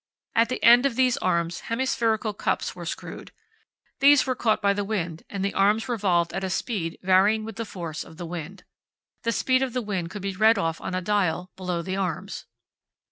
[0.33, 3.31] At the end of these arms hemispherical cups were screwed.
[3.99, 7.55] These were caught by the wind and the arms revolved at a speed varying with
[7.55, 8.63] the force of the wind.
[9.21, 12.45] The speed of the wind could be read off on a dial below the arms.